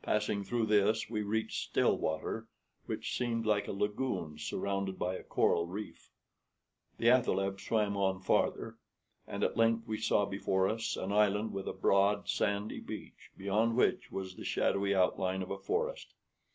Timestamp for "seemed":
3.14-3.44